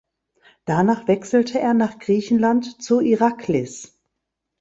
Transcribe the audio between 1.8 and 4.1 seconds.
Griechenland zu Iraklis.